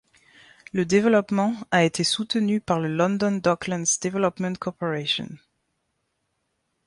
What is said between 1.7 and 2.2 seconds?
été